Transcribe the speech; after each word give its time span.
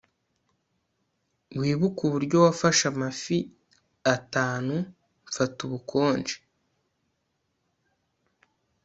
wibuke 1.59 2.01
uburyo 2.07 2.37
wafashe 2.45 2.83
amafi 2.93 3.37
atanu 4.15 4.75
mfata 5.27 5.59
ubukonje 5.67 6.35